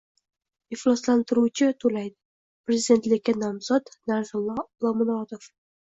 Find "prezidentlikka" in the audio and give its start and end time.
2.71-3.37